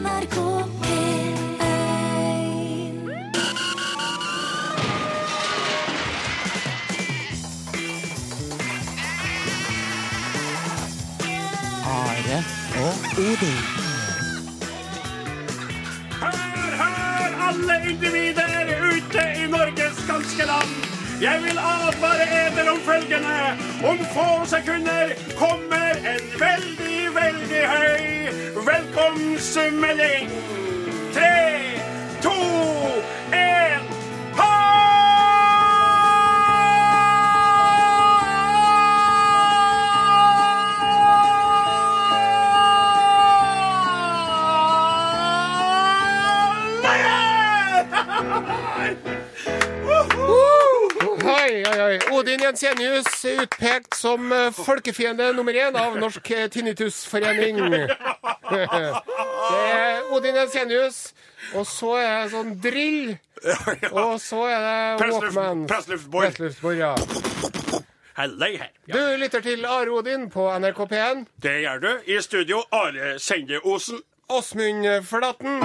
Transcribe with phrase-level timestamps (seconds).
[0.00, 0.36] NRK
[0.80, 1.36] P1
[11.84, 12.44] Are
[12.84, 13.58] og Odin.
[16.20, 18.52] Hør, hør, alle individer
[18.92, 20.72] ute i Norges ganske land.
[21.20, 23.38] Jeg vil advare eder om følgende.
[23.90, 25.06] Om få sekunder
[25.42, 26.99] kommer en veldig,
[27.50, 30.30] veldig høy velkomstmelding.
[31.14, 31.34] Tre,
[32.22, 32.34] to,
[52.30, 57.56] Odin Jensenius utpekt som eh, folkefiende nummer én av Norsk Tinnitusforening.
[58.50, 61.00] Det er Odin Jensenius,
[61.58, 63.16] og så er det sånn drill,
[63.90, 65.66] og så er det Walkman.
[65.66, 66.76] pressluftbor.
[66.78, 66.94] Ja.
[68.14, 68.70] Halløy her.
[68.86, 71.26] Du lytter til Are Odin på NRK P1.
[71.42, 71.92] Det gjør du.
[72.14, 75.64] I studio Are Sendeosen Åsmund Flaten.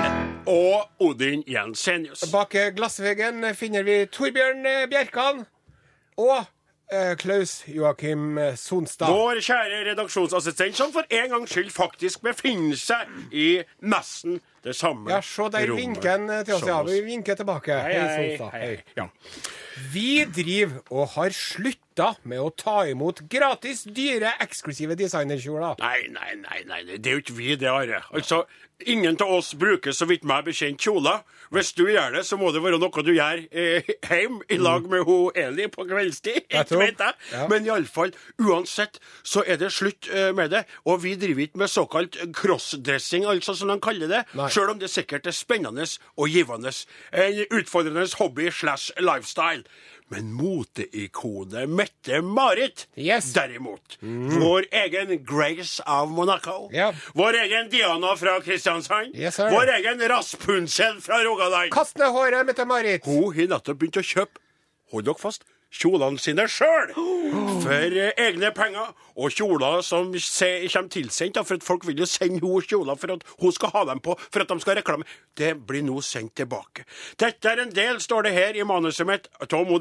[0.49, 2.25] og Odin Jensenius.
[2.33, 5.45] Bak glassveggen finner vi Torbjørn Bjerkan
[6.17, 6.51] og eh,
[7.17, 9.09] Klaus Joakim Sonstad.
[9.09, 13.47] Vår kjære redaksjonsassistent, som for en gangs skyld faktisk befinner seg i
[13.81, 16.65] nesten det samme Ja, se der rommet vinker han til oss.
[16.69, 17.73] Ja, vi vinker tilbake.
[17.85, 18.59] Hei, hei, Sonstad.
[18.59, 18.75] hei.
[18.97, 19.07] Ja.
[19.91, 25.81] Vi driver og har slutta med å ta imot gratis, dyre, eksklusive designerkjoler.
[25.81, 28.01] Nei, nei, nei, nei, det er jo ikke vi det, Are.
[28.15, 28.45] Altså,
[28.85, 31.23] ingen av oss bruker så vidt meg bekjent kjoler.
[31.53, 34.87] Hvis du gjør det, så må det være noe du gjør eh, hjemme i lag
[34.89, 36.47] med ho Eli på kveldstid.
[36.51, 36.81] Jeg tror.
[36.81, 37.17] vet jeg.
[37.31, 37.45] Ja.
[37.51, 40.65] Men iallfall, uansett, så er det slutt eh, med det.
[40.89, 44.23] Og vi driver ikke med såkalt crossdressing, altså som de kaller det.
[44.35, 44.49] Nei.
[44.51, 45.85] Sjøl om det sikkert er spennende
[46.17, 46.73] og givende.
[47.13, 49.63] En utfordrende hobby slash lifestyle.
[50.07, 53.33] Men moteikonet Mette-Marit, Yes.
[53.33, 53.97] derimot.
[54.39, 56.69] Vår egen Grace av Monaco.
[56.71, 56.93] Ja.
[57.13, 59.15] Vår egen Diana fra Kristiansand.
[59.15, 59.39] Yes.
[59.39, 61.71] Vår egen Raspunsel fra Rogaland.
[61.73, 63.05] Kast ned håret, Mette-Marit.
[63.05, 64.37] Hun har nettopp begynt å kjøpe,
[64.91, 65.43] hold dere fast,
[65.75, 66.93] kjolene sine sjøl.
[67.63, 68.93] For eh, egne penger.
[69.15, 73.23] Og kjoler som kommer tilsendt, for at folk vil jo sende henne kjoler for at
[73.39, 75.07] hun skal ha dem på, for at de skal reklame.
[75.39, 76.83] Det blir nå sendt tilbake.
[77.21, 79.71] Dette er en del, står det her i manuset mitt, av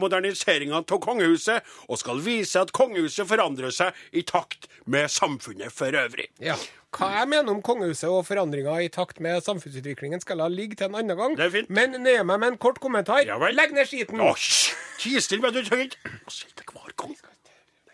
[0.00, 5.92] moderniseringa av kongehuset, og skal vise at kongehuset forandrer seg i takt med samfunnet for
[5.92, 6.30] øvrig.
[6.40, 6.56] Ja.
[6.96, 10.88] Hva jeg mener om kongehuset og forandringer i takt med samfunnsutviklingen, skal jeg ligge til
[10.88, 11.34] en annen gang.
[11.36, 11.72] Det er fint.
[11.72, 13.20] Men nøye meg med en kort kommentar.
[13.28, 13.52] Ja vel.
[13.58, 14.22] Legg ned skiten!
[14.24, 14.70] Hysj!
[14.98, 17.12] Ti stille, men du trenger ikke hver gang.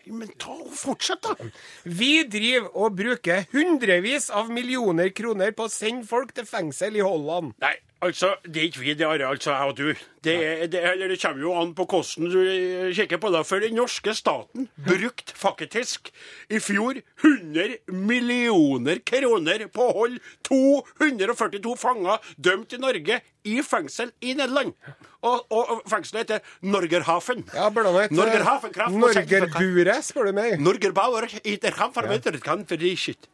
[0.05, 1.49] Men ta og fortsett, da.
[1.83, 7.03] Vi driver og bruker hundrevis av millioner kroner på å sende folk til fengsel i
[7.03, 7.55] Holland.
[7.63, 7.73] Nei,
[8.05, 9.87] altså, det er ikke vi, det er altså jeg og du.
[10.25, 13.41] Det, er, det, eller det kommer jo an på hvordan du eh, kikker på det.
[13.45, 16.09] For den norske staten brukte faktisk
[16.49, 24.11] i fjor 100 millioner kroner på å holde 242 fanger dømt i Norge i fengsel
[24.21, 24.73] i Nederland.
[25.25, 27.45] Og, og, fengselet heter Norgerhafen.
[27.53, 28.93] Ja, blant annet eh, Norgerhafen kraft
[30.05, 30.59] spør du meg.
[30.61, 31.29] Norgerbauer
[32.97, 33.29] shit.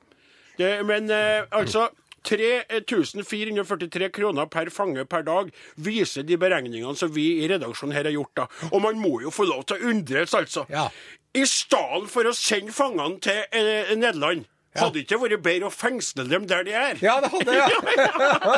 [0.59, 1.87] Men eh, altså
[2.27, 5.49] 3443 kroner per fange per dag
[5.81, 8.35] viser de beregningene som vi i redaksjonen her har gjort.
[8.37, 8.47] da.
[8.71, 10.65] Og man må jo få lov til å undres, altså.
[10.69, 10.89] Ja.
[11.33, 14.45] I stedet for å sende fangene til eh, Nederland,
[14.79, 16.99] hadde det ikke vært bedre å fengsle dem der de er?
[17.03, 17.71] Ja, det hadde jeg.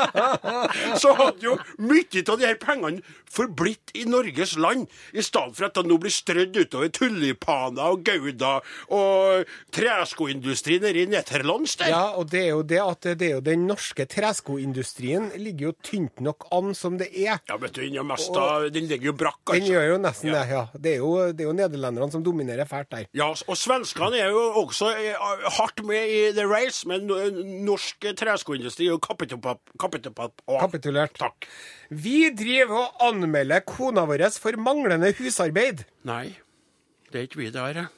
[1.01, 3.01] så hadde jo mye av de her pengene
[3.33, 8.03] forblitt i Norges land, i stedet for at det nå blir strødd utover tulipaner og
[8.05, 8.59] gouda
[8.93, 11.89] og treskoindustri nede i Nederlands der.
[11.93, 15.73] Ja, og det er jo det at det er jo den norske treskoindustrien ligger jo
[15.85, 17.41] tynt nok an som det er.
[17.49, 19.73] Ja, vet du, den, er mest av- den ligger jo brakk, Den altså.
[19.73, 20.63] gjør jo nesten det, ja.
[20.77, 23.09] Det er jo, det er jo nederlenderne som dominerer fælt der.
[23.17, 25.17] Ja, og svenskene er jo også er,
[25.57, 27.07] hardt med i the race, men
[27.65, 31.15] norsk treskoindustri jo kapitulert.
[31.19, 31.47] Takk.
[31.89, 35.77] Vi driver og anmelder kona vår for manglende husarbeid.
[36.07, 36.35] Nei,
[37.11, 37.89] det er ikke vi det har, jeg.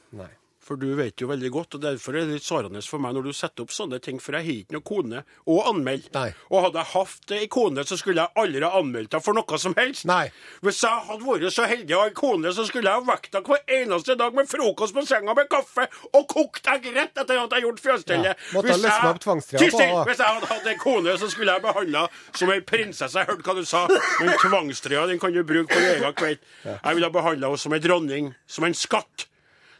[0.66, 3.28] For du vet jo veldig godt, og derfor er det litt sårende for meg når
[3.28, 6.10] du setter opp sånne ting, for jeg har ikke noen kone å anmelde.
[6.16, 6.32] Nei.
[6.50, 9.60] Og hadde jeg hatt ei kone, så skulle jeg aldri ha anmeldt henne for noe
[9.62, 10.08] som helst.
[10.10, 10.24] Nei.
[10.66, 13.38] Hvis jeg hadde vært så heldig å ha ei kone, så skulle jeg ha vekt
[13.38, 17.38] henne hver eneste dag med frokost på senga med kaffe og kokt egg rett etter
[17.44, 18.42] at jeg gjort fjøsstellet.
[18.50, 18.82] Ja, Hvis,
[19.78, 20.02] henne.
[20.10, 23.22] Hvis jeg hadde hatt en kone, så skulle jeg behandla som ei prinsesse.
[23.22, 23.86] Jeg hørte hva du sa,
[24.18, 26.42] men tvangstrøya den kan du bruke på din egen kveld.
[26.66, 29.28] Jeg ville ha behandla henne som ei dronning, som en skatt.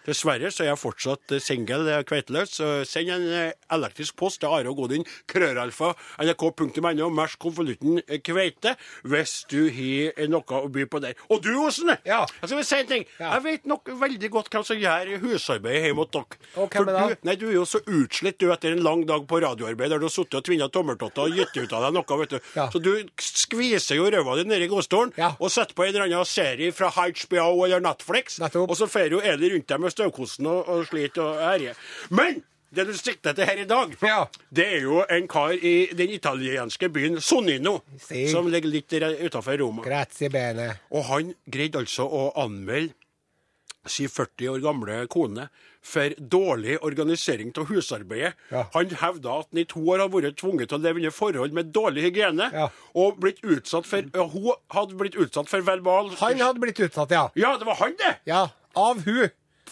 [0.06, 2.54] Dessverre så er jeg fortsatt single, eh, kveiteløs.
[2.60, 5.92] Så send en eh, elektrisk post til Are og Godin, krøralfa,
[6.22, 8.76] nrk.no, mersk konvolutten eh, kveite,
[9.06, 11.16] hvis du har noe å by på der.
[11.32, 11.90] Og du, Osen!
[12.06, 12.22] Ja.
[12.42, 13.04] Jeg skal si en ting.
[13.18, 13.32] Ja.
[13.36, 16.40] Jeg vet nok veldig godt hvem som gjør husarbeidet hjemme hos dere.
[16.62, 19.04] Og hvem er det du, nei, du er jo så utslitt du etter en lang
[19.08, 21.96] dag på radioarbeid der du har sittet og tvinna tommeltotter og gitt ut av deg
[21.96, 22.38] noe, vet du.
[22.56, 22.68] Ja.
[22.72, 22.92] Så du
[23.22, 25.32] skviser jo ræva di nedi godstolen Ja.
[25.40, 28.70] og setter på en eller annen serie fra HBO eller Netflix, Nettopp.
[28.70, 31.80] og så fer jo Eli rundt deg med støvkosten og, og sliter og herjer.
[32.10, 32.42] Men
[32.76, 34.26] det du sikter til her i dag, Ja.
[34.52, 38.26] det er jo en kar i den italienske byen Sonino, Si.
[38.28, 39.82] som ligger litt utafor Roma.
[39.86, 40.74] Grazie bene.
[40.92, 42.92] Og han greide altså å anmelde
[43.86, 45.44] si 40 år gamle kone
[45.86, 48.32] for dårlig organisering av husarbeidet.
[48.50, 48.64] Ja.
[48.74, 51.54] Han hevda at han i to år har vært tvunget til å leve under forhold
[51.54, 52.68] med dårlig hygiene, Ja.
[52.98, 57.10] og blitt utsatt for, ja, hun hadde blitt utsatt for verbal Han hadde blitt utsatt,
[57.14, 57.28] ja.
[57.36, 58.16] Ja, det var han, det!
[58.26, 59.30] Ja, Av hun.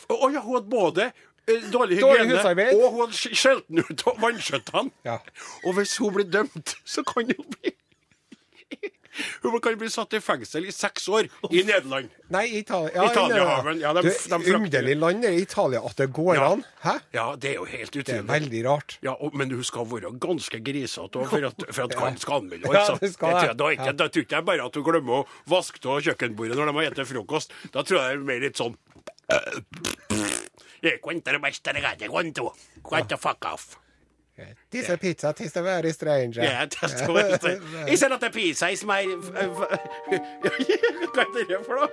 [0.08, 2.74] Å ja, hun hadde både eh, dårlig Dårlig hygiene husarbeid.
[2.74, 4.90] og hun hadde skjelten skjelt den ut av vannskjøttene.
[5.04, 5.18] Ja.
[5.64, 7.74] Og hvis hun blir dømt, så kan hun bli
[9.44, 12.08] Hun kan bli satt i fengsel i seks år i Nederland.
[12.34, 12.90] Nei, Italia.
[12.96, 16.48] Ja, Italiahaven, ja, de- de Underlig land er Italia at det går Ja.
[16.52, 16.64] an.
[16.82, 16.94] Hæ?
[17.14, 18.98] Ja, det er jo helt Det er veldig rart.
[19.02, 22.66] Ja, og, Men hun skal være ganske grisete for at, for at han skal anmelde
[22.72, 22.98] Ja, altså.
[23.00, 25.86] det skal Jeg da, ikke, da tror ikke jeg bare at hun glemmer å vaske
[25.86, 27.50] av kjøkkenbordet når de har spist frokost.
[27.70, 28.76] Da tror jeg det er mer litt sånn
[29.28, 32.52] Eh, Cuenta de besta regate, cuento.
[32.82, 33.76] Cuento fuck off.
[34.68, 36.38] This a pizza, tis a very strange.
[36.38, 37.44] Yeah, that's what.
[37.88, 38.68] Is not a pizza?
[38.70, 39.04] it's my...
[39.04, 39.68] Hva
[41.22, 41.88] er det for noe?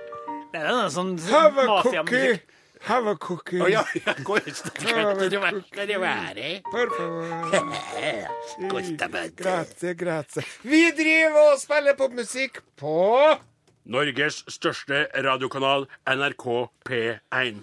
[0.52, 2.40] Det er noe sånn Have a cookie.
[2.88, 3.60] Have a cookie.
[3.62, 4.16] Å ja, ja.
[9.38, 10.42] Grazie, grazie.
[10.66, 12.98] Vi driver og spiller popmusikk på
[13.84, 16.44] Norges største radiokanal, NRK
[16.86, 17.62] P1.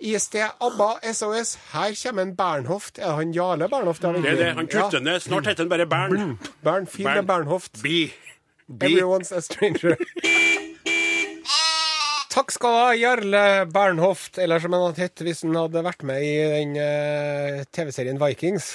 [0.00, 1.54] I sted ABBA SOS.
[1.74, 2.98] Her kommer en Bernhoft.
[2.98, 4.02] Er det han Jarle Bernhoft?
[4.02, 4.52] Det er det.
[4.56, 5.20] Han kutter ned.
[5.20, 6.38] Snart heter han bare Bern.
[6.64, 7.26] Bern, fin Bern.
[7.26, 7.82] Bernhoft.
[7.82, 8.10] Be.
[8.66, 8.86] Be.
[8.88, 9.96] Everyone's a stranger.
[12.30, 16.04] Takk skal du ha, Jarle Bernhoft, eller som han hadde hett hvis han hadde vært
[16.06, 18.70] med i den eh, TV-serien Vikings.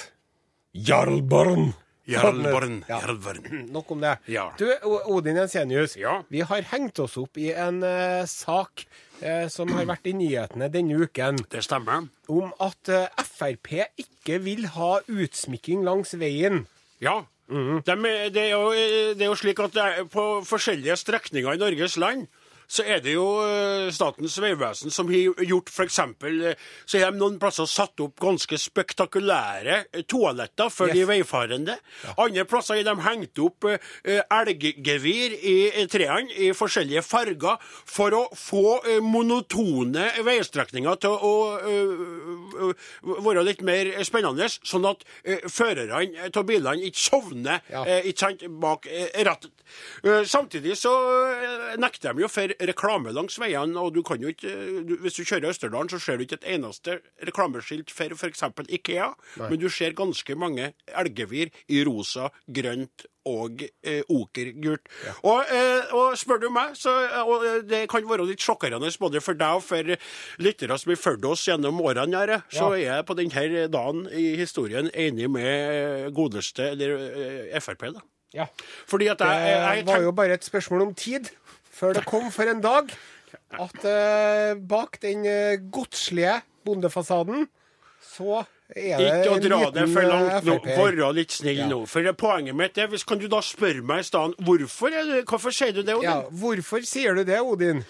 [0.76, 1.72] Jarl Barn.
[2.06, 2.84] Jarlborn.
[2.88, 3.00] Ja.
[3.02, 3.46] Jarlborn.
[3.74, 4.14] Nok om det.
[4.30, 4.46] Ja.
[4.58, 4.66] Du,
[5.10, 5.96] Odin Jensenius.
[5.98, 6.20] Ja.
[6.30, 8.84] Vi har hengt oss opp i en uh, sak
[9.22, 12.06] uh, som har vært i nyhetene denne uken, Det stemmer.
[12.30, 16.64] om at uh, Frp ikke vil ha utsmykking langs veien.
[17.02, 17.24] Ja.
[17.50, 18.70] Dem er- det, er jo,
[19.14, 19.76] det er jo slik at
[20.10, 22.24] på forskjellige strekninger i Norges land
[22.68, 26.00] så er det jo eh, Statens vegvesen som har gjort f.eks.
[26.86, 30.96] Så har de noen plasser satt opp ganske spektakulære eh, toaletter for Yes.
[30.96, 31.76] de veifarende.
[32.18, 33.78] Andre plasser har de hengt opp eh,
[34.32, 41.32] elggevir i eh, trærne i forskjellige farger for å få eh, monotone veistrekninger til å
[41.60, 42.86] eh, eh,
[43.26, 47.84] være litt mer spennende, sånn at eh, førerne av bilene ikke sovner Ja.
[47.86, 49.52] eh, ikke sant, bak eh, rattet.
[50.06, 50.92] Eh, samtidig så
[51.32, 54.96] eh, nekter de jo for reklame langs veiene, og du kan jo ikke eh, du,
[55.02, 58.46] Hvis du kjører Østerdalen, så ser du ikke et eneste reklameskilt for f.eks.
[58.68, 59.12] Ikea,
[59.42, 64.86] men du ser ganske mange elgevir i rosa, grønt og eh, okergult.
[65.26, 66.94] Og, eh, og spør du meg, så
[67.24, 69.94] og eh, det kan være litt sjokkerende både for deg og for
[70.42, 74.28] lyttere som har fulgt oss gjennom årene, her, så er jeg på denne dagen i
[74.38, 76.94] historien enig med godeste eller
[77.50, 77.90] eh, Frp.
[77.96, 78.04] da.
[78.34, 78.46] Ja.
[78.86, 81.30] Fordi at jeg, jeg, jeg Det var jo bare et spørsmål om tid
[81.76, 82.90] før det kom for en dag
[83.60, 87.46] at eh, bak den uh, godslige bondefasaden
[88.06, 90.54] så er det Ikke å en dra det for eh, langt nå.
[90.56, 90.68] FrP.
[90.78, 91.80] Være litt snill nå.
[91.90, 95.04] For det poenget mitt er, hvis kan du da spørre meg i stedet hvorfor, er
[95.10, 95.94] det- hvorfor sier du det?
[95.94, 96.08] Odin?
[96.08, 97.84] Ja, hvorfor sier du det, Odin?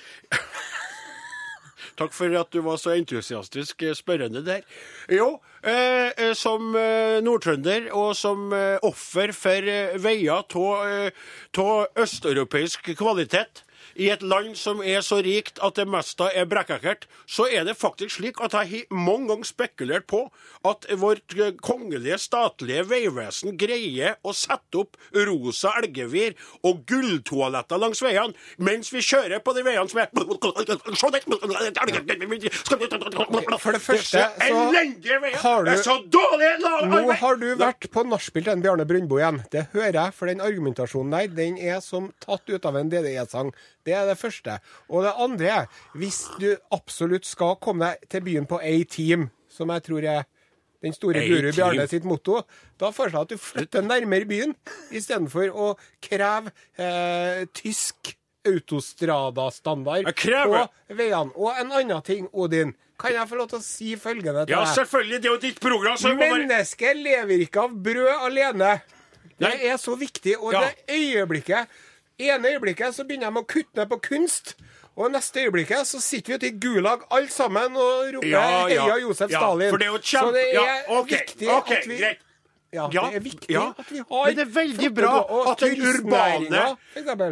[1.97, 4.67] Takk for at du var så entusiastisk eh, spørrende der.
[5.09, 12.93] Jo, eh, eh, som eh, nordtrønder og som eh, offer for eh, veier av østeuropeisk
[13.01, 13.63] kvalitet
[13.97, 17.77] i et land som er så rikt at det meste er brekkekkert, så er det
[17.81, 20.23] faktisk slik at jeg har mange ganger spekulert på
[20.69, 21.35] at vårt
[21.65, 26.37] kongelige statlige vegvesen greier å sette opp rosa elggevir
[26.67, 30.13] og gulltoaletter langs veiene mens vi kjører på de veiene som er
[33.61, 35.37] For det første elendige veier!
[35.43, 39.19] har du- Det er så dårlig Nå har du vært på nachspiel til Bjarne Brøndbo
[39.19, 39.43] igjen.
[39.51, 43.53] Det hører jeg, for den argumentasjonen der, den er som tatt ut av en DDE-sang.
[43.87, 44.59] Det er det første.
[44.91, 49.71] Og det andre er, hvis du absolutt skal komme deg til byen på A-team, som
[49.71, 50.25] jeg tror er
[50.85, 51.49] den store guru.
[51.57, 52.43] Bjarne sitt motto,
[52.79, 54.53] da foreslår jeg at du flytter nærmere byen,
[54.95, 55.71] istedenfor å
[56.05, 58.13] kreve eh, tysk
[58.47, 61.33] autostrada-standard på veiene.
[61.35, 62.75] Og en annen ting, Odin.
[63.01, 64.55] kan jeg få lov til å si følgende til deg?
[64.55, 65.19] Ja, selvfølgelig.
[65.23, 65.97] Det er jo ditt program.
[66.01, 66.13] Så.
[66.17, 68.71] Mennesket lever ikke av brød alene.
[69.37, 69.57] Det Nei.
[69.69, 70.37] er så viktig.
[70.41, 70.63] Og Ja.
[70.65, 71.69] det øyeblikket
[72.19, 74.55] ene øyeblikket så begynner de å kutte ned på kunst.
[74.97, 78.87] Og neste øyeblikket så sitter vi ute i Gulag alle sammen og roper Ja, ja.
[78.87, 79.69] Heia Josef Ja, Stalin.
[79.71, 80.33] for det er jo så kjempe...
[80.39, 82.23] det er ja, ok, viktig ok, at vi greit.
[82.75, 83.65] Ja, Ja, det er viktig ja.
[83.79, 85.13] at vi har Men det er veldig bra
[85.53, 86.63] at den urbane,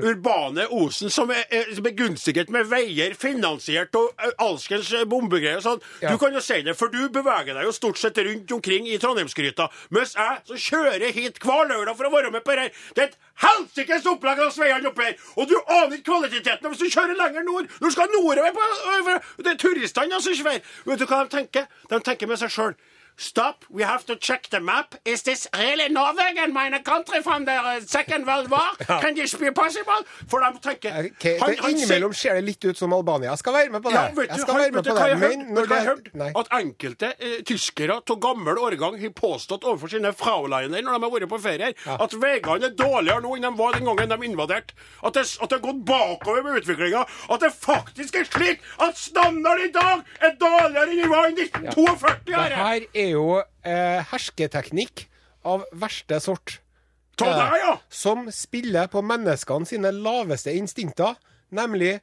[0.09, 5.83] urbane Osen, som er, er begunstiget med veier, finansiert og alskens bombegreier og sånn.
[6.05, 8.99] Du kan jo si det, for du beveger deg jo stort sett rundt omkring i
[9.03, 9.69] Trondheimsgryta.
[9.95, 12.85] Mens jeg som kjører hit hver lørdag for å være med på dette.
[12.95, 15.21] Det er et helsikes opplegg av veiene oppe her!
[15.35, 17.71] Og du aner ikke kvaliteten hvis du kjører lenger nord!
[17.83, 20.63] Du skal nordover på Det er turistene som kjører.
[20.87, 21.71] Vet du hva de tenker?
[21.91, 22.77] De tenker med seg sjøl.
[23.17, 24.95] Stop, we have to check the map.
[25.05, 28.75] Is this really Norway and my country from the uh, second world war?
[29.01, 30.03] Can this be possible?
[30.27, 33.31] For de tenker Ok, han, Innimellom ser det litt ut som Albania.
[33.31, 33.95] Jeg skal være med på det.
[33.95, 35.09] ja, vet jeg skal han- være med vet på det.
[35.09, 36.11] jeg Men når du jeg det hørte?
[36.15, 36.31] Nei.
[36.37, 41.15] At enkelte eh, tyskere av gammel årgang har påstått overfor sine frauliner når de har
[41.15, 41.97] vært på ferie, ja.
[42.03, 44.75] at veiene er dårligere nå enn de var den gangen de invaderte.
[45.07, 47.05] At det, at det har gått bakover med utviklinga.
[47.31, 51.39] At det faktisk er slik at standarden i dag er dårligere enn den var i
[51.47, 52.15] 1942!
[52.27, 55.07] Det her er jo eh, hersketeknikk
[55.45, 56.59] av verste sort.
[57.17, 57.77] Ta deg, ja!
[57.91, 61.15] Som spiller på menneskene sine laveste instinkter,
[61.55, 62.01] nemlig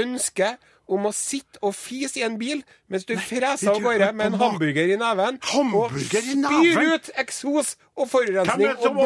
[0.00, 0.56] ønske
[0.90, 4.38] om å sitte og fise i en bil mens du freser av gårde med en
[4.40, 5.38] hamburger i neven.
[5.52, 8.98] Hamburger og spyr ut eksos og forurensning er og som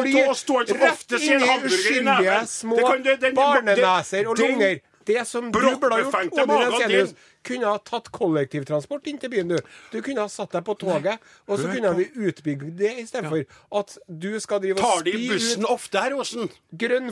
[0.81, 4.79] rett inn i uskyldige små Det kan- det- den- barneneser og lunger.
[5.05, 6.47] Det som du burde ha gjort, Odin
[6.79, 9.59] magen kunne ha tatt kollektivtransport inn til byen, du.
[9.91, 13.43] Du kunne ha satt deg på toget, og så kunne vi utbygd det istedenfor
[13.81, 16.49] at du skal drive og Tar de spy bussen ofte her, Osen?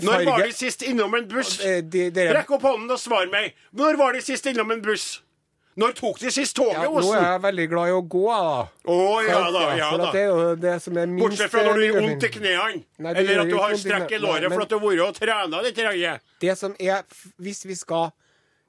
[0.02, 1.60] Når var de sist innom en buss?
[1.62, 1.84] Eh,
[2.34, 3.54] Rekk opp hånden og svar meg.
[3.74, 5.22] Når var de sist innom en buss?
[5.80, 8.58] Når tok de sist toget, ja, Nå er jeg veldig glad i å gå, da.
[8.94, 10.10] Å ja da, ja da.
[10.14, 12.32] det er jo det som er minst Bortsett fra når du eh, gjør vondt i
[12.36, 12.84] knærne.
[13.14, 16.30] Eller at du har strekk i låret for at du har vært og trena litt.
[16.44, 17.02] Det som er
[17.42, 18.12] Hvis vi skal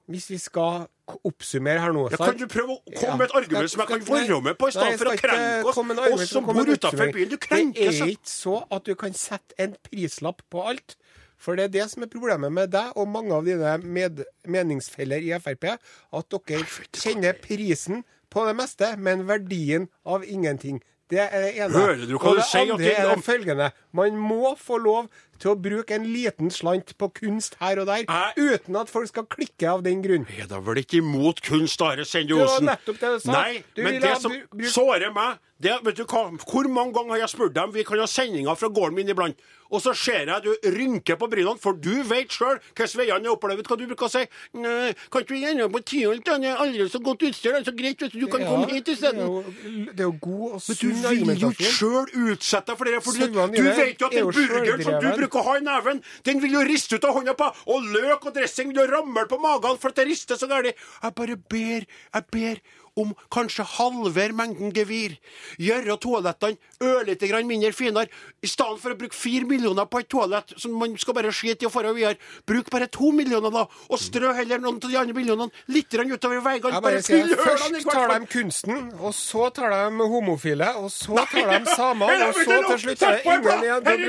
[0.08, 0.86] Hvis vi skal
[1.28, 4.04] oppsummere her nå Ja, kan du prøve å komme med et argument som jeg kan
[4.08, 5.80] være med på, i stedet for å krenke oss,
[6.16, 7.32] oss som bor utafor byen?
[7.32, 10.96] Du krenker Det er ikke så at du kan sette en prislapp på alt.
[11.44, 15.20] For det er det som er problemet med deg og mange av dine med, meningsfeller
[15.26, 15.66] i Frp.
[15.76, 16.64] At dere
[16.96, 18.00] kjenner prisen
[18.32, 20.80] på det meste, men verdien av ingenting.
[21.12, 21.76] Det er det ene.
[21.76, 23.70] Hører du hva og du sier, andre det- er det følgende.
[23.92, 28.04] Man må få lov til å bruke en liten slant på kunst her og der,
[28.08, 28.32] Nei.
[28.36, 30.26] uten at folk skal klikke av den grunn.
[30.38, 33.12] Er da vel ikke imot kunst, Are Sende Det var nettopp det.
[33.26, 37.10] Nei, Du men det som bruk- sårer meg det, vet du hva, Hvor mange ganger
[37.14, 39.36] har jeg spurt dem Vi kan ha sendinger fra gården min iblant.
[39.70, 43.32] Og så ser jeg du rynker på brynene, for du vet sjøl hvordan veiene er
[43.32, 43.64] opplevd.
[43.66, 44.20] Hva du bruker å si?
[44.60, 46.28] Nei, kan ikke vi gjerne på Tyholt?
[46.28, 47.54] Han er aldri så godt utstyr.
[47.56, 48.20] Han er så greit, vet du.
[48.20, 49.88] Du kan Ja, komme hit det isteden.
[49.96, 53.02] Det er jo god og Men du sunn vil jo sjøl utsette deg for det.
[53.02, 53.26] For du,
[53.56, 55.23] du vet jo at er burger som du selvdreven.
[55.24, 57.50] Bruker å ha i neven, den vil jo riste ut av hånda på.
[57.74, 60.78] Og løk og dressing vil jo ramle på magen for at det rister så gærent.
[61.02, 62.62] Jeg bare ber, jeg ber
[63.00, 65.16] om kanskje halvere mengden gevir.
[65.58, 68.08] Gjøre toalettene ørlite grann mindre finere.
[68.44, 71.64] I stedet for å bruke fire millioner på et toalett som man skal bare skite
[71.64, 73.66] i og dra videre, bruk bare to millioner, da.
[73.90, 76.80] Og strø heller noen av de andre millionene litt utover veiene.
[76.84, 81.26] Bare fyll hølene i Først tar de kunsten, og så tar de homofile, og så
[81.30, 84.04] tar de samene, og så til slutt er det ingen igjen til!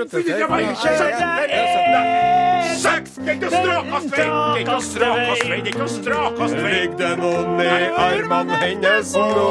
[6.65, 7.67] Ligg det noen i
[7.99, 9.47] armene hennes nå?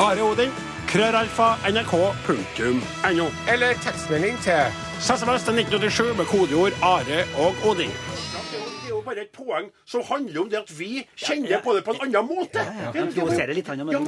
[0.00, 0.50] Are Odin,
[0.90, 3.26] krøralfa, nrk.no.
[3.52, 7.90] Eller tekstmelding til SMS til 1987 med kodeord Are og Odin.
[7.90, 11.82] Det er jo bare et poeng som handler om det at vi kjenner på det
[11.86, 12.62] på en annen måte.
[12.94, 13.12] Men-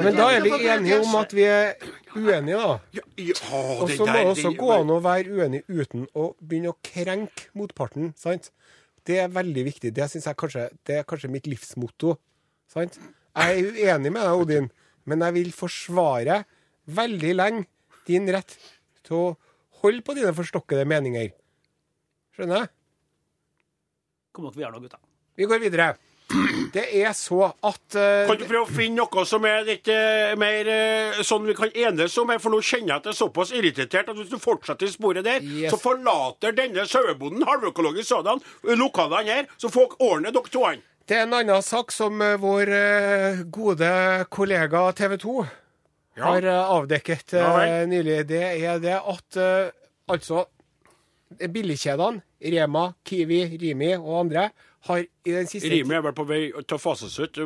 [0.04, 1.72] Men da er vi enige om at vi er
[2.16, 2.78] uenige, da.
[3.82, 7.48] Og så må det også gå an å være uenig uten å begynne å krenke
[7.54, 8.14] motparten.
[8.16, 8.50] sant?
[9.06, 9.94] Det er veldig viktig.
[9.94, 12.16] Det jeg kanskje, det er kanskje mitt livsmotto.
[12.68, 12.98] sant?
[13.38, 14.70] Jeg er uenig med deg, Odin,
[15.08, 16.42] men jeg vil forsvare
[16.98, 17.66] veldig lenge
[18.08, 18.56] din rett
[19.06, 19.28] til å
[19.82, 21.30] holde på dine forstokkede meninger.
[22.34, 22.72] Skjønner jeg?
[24.34, 25.00] Kom vi gjør noe, gutta.
[25.38, 25.92] Vi går videre.
[26.74, 30.34] Det er så at uh, Kan du prøve å finne noe som er litt uh,
[30.36, 32.34] mer uh, sånn vi kan enes om?
[32.42, 35.24] For nå kjenner jeg at det er såpass irritert at hvis du fortsetter i sporet
[35.24, 35.72] der, Yes.
[35.72, 38.42] så forlater denne sauebonden, halvøkologisk sådan,
[38.76, 40.66] lokalene her, så får ordne dere to.
[41.08, 43.88] Det er en annen sak som eh, vår eh, gode
[44.28, 45.36] kollega TV 2
[46.18, 46.24] Ja.
[46.26, 48.26] har eh, avdekket Ja nylig.
[48.28, 49.38] Det er det at
[50.08, 50.44] altså
[51.38, 52.20] billigkjedene
[52.52, 54.50] Rema, Kiwi, Rimi og andre
[54.88, 57.40] har i den siste Rimi er vel på vei til å fases ut,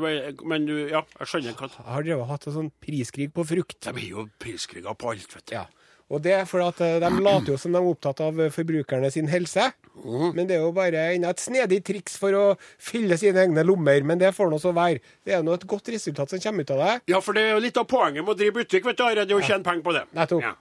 [0.44, 3.78] men du, ja, jeg skjønner hva har drevet hatt en sånn priskrig på frukt.
[3.86, 5.54] Det blir jo priskriger på alt, vet du.
[5.56, 5.64] Ja.
[6.12, 8.50] Og det er fordi at eh, de later jo som de er opptatt av eh,
[8.52, 9.70] forbrukerne sin helse.
[10.02, 10.32] Mhm.
[10.36, 12.42] Men det er jo bare enda et snedig triks for å
[12.80, 14.04] fylle sine egne lommer.
[14.04, 15.00] Men det får nå så være.
[15.24, 16.92] Det er nå et godt resultat som kommer ut av det.
[17.14, 19.24] Ja, for det er jo litt av poenget med å drive butikk, vet du, Are,
[19.24, 20.04] det er å tjene penger på det.
[20.18, 20.44] Nettopp.
[20.44, 20.54] Ja.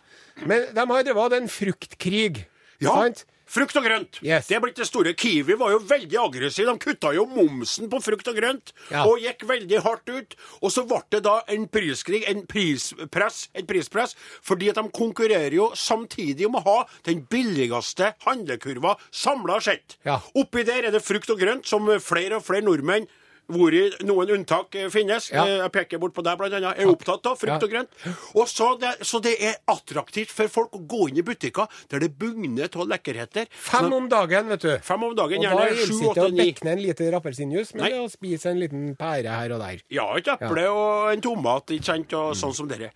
[0.48, 2.46] Men de har drevet en fruktkrig.
[2.82, 3.26] Ja, Sant?
[3.52, 4.20] Frukt og grønt.
[4.24, 4.48] Yes.
[4.48, 5.12] Det er blitt det store.
[5.18, 6.70] Kiwi var jo veldig aggressiv.
[6.72, 9.04] De kutta jo momsen på frukt og grønt, Ja.
[9.06, 10.36] og gikk veldig hardt ut.
[10.62, 15.54] Og så ble det da en priskrig, en prispress, et prispress, fordi at de konkurrerer
[15.60, 19.98] jo samtidig om å ha den billigste handlekurva samla sett.
[20.08, 20.20] Ja.
[20.36, 23.08] Oppi der er det frukt og grønt, som flere og flere nordmenn
[23.52, 25.30] hvori noen unntak eh, finnes.
[25.32, 25.44] Ja.
[25.46, 26.78] Eh, Jeg peker bort på deg, annet.
[26.80, 27.58] Er opptatt av frukt Ja.
[27.68, 27.90] og grønt.
[28.36, 32.00] Og så det, så det er attraktivt for folk å gå inn i butikker der
[32.00, 33.48] det bugner av lekkerheter.
[33.52, 34.78] Fem om dagen, vet du.
[34.80, 36.38] Fem om dagen, Og da gjerne sju, det ikke åtte, å ni.
[36.46, 39.82] bekke ned en liter appelsinjuice, men å spise en liten pære her og der.
[39.90, 42.92] Ja, et eple og en tomat, ikke sant, og sånn som dere.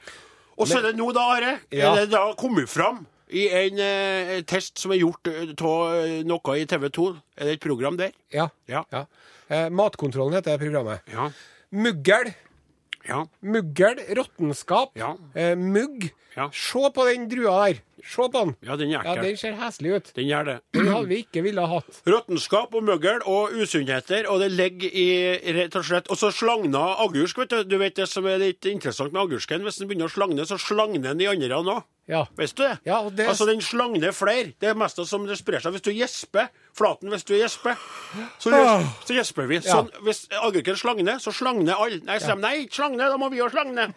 [0.58, 1.92] Og så er det nå, da, Are, Ja.
[1.92, 6.66] er det da kommet fram i en eh, test som er gjort av noe i
[6.66, 7.08] TV 2.
[7.38, 8.12] Er det et program der?
[8.32, 8.48] Ja.
[8.70, 8.84] Ja.
[9.50, 11.02] Eh, Matkontrollen heter programmet.
[11.14, 11.30] Ja.
[11.72, 12.34] Muggel.
[13.08, 13.26] Ja.
[13.46, 15.16] Muggel, råttenskap, Ja.
[15.36, 16.10] eh, mugg.
[16.36, 16.50] Ja.
[16.52, 17.78] Se på den drua der.
[18.04, 18.56] Se på den.
[18.62, 19.16] Ja, den er Ja.
[19.22, 20.12] Den ser heslig ut.
[20.16, 20.60] Den gjør det.
[20.74, 22.02] Den hadde vi ikke ville ha hatt.
[22.08, 26.98] Råttenskap og muggel og usunnheter, og det ligger i rett og slett Og så slagna
[27.06, 27.64] agursk, vet du.
[27.64, 29.62] Du vet det som er litt interessant med agursken?
[29.64, 31.84] Hvis den begynner å slagne, så slagner den de andre òg.
[32.08, 32.26] Ja.
[32.38, 32.80] Visste du det?
[32.86, 34.54] Ja, og det- Altså, den slagner flere.
[34.60, 35.72] Det er mest som det sprer seg.
[35.74, 37.76] Hvis du gjesper, Flaten, hvis du gjesper,
[38.38, 39.58] så, gjes- så gjesper vi.
[39.62, 42.02] Sånn, hvis agurken slagner, så slagner alle.
[42.04, 43.94] Nei, de, nei, ikke slagne, da må vi òg slagne.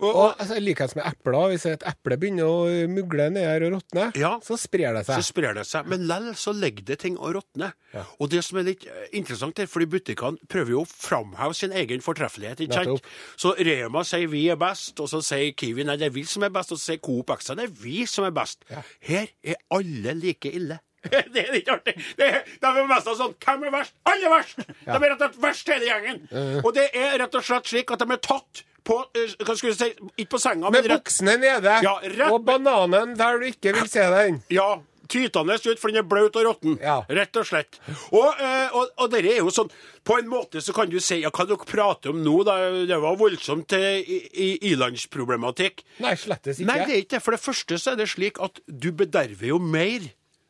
[0.00, 1.48] Og, Og altså, likhet med epler.
[1.52, 4.38] Hvis et eple begynner å mugle ned her og råtne, Ja.
[4.44, 5.16] så sprer det seg.
[5.20, 5.86] så sprer det seg.
[5.86, 7.72] Men lell så ligger det ting og råtner.
[8.20, 11.72] Og det som er litt eh, interessant, er fordi butikkene prøver jo å framheve sin
[11.72, 12.60] egen fortreffelighet.
[12.60, 13.02] ikke sant?
[13.40, 16.42] Så Rema sier vi er best, og så sier Kiwi nei, det er vi som
[16.44, 18.64] er best, og så sier Coop Extra det er vi som er best.
[19.00, 20.78] Her er alle like ille.
[21.34, 21.94] Det er ikke artig.
[22.18, 23.94] Det er, det er mest sånn Hvem er verst?
[24.08, 24.56] Alle er verst!
[24.62, 26.18] De er rett og slett verst, hele gjengen.
[26.64, 28.52] Og det er rett og slett slik at de er tatt
[28.86, 29.90] på eh, Hva skulle du si?
[30.22, 33.74] Ikke på senga, men Med rett buksene nede, Ja, rett- og bananen der du ikke
[33.76, 34.34] vil se den.
[34.54, 34.70] Ja,
[35.10, 36.78] tytende ut, for den er bløt og råtten.
[36.82, 36.96] Ja.
[37.10, 37.78] Rett og slett.
[38.10, 39.70] Og, eh, og, og dere er jo sånn
[40.06, 42.54] På en måte så kan du si Ja, hva dere prater om nå, da?
[42.86, 45.82] Det var voldsomt ilandsproblematikk.
[46.02, 46.68] Nei, slettes ikke.
[46.70, 47.22] Nei, det er ikke det.
[47.26, 50.00] For det første så er det slik at du bederver jo mer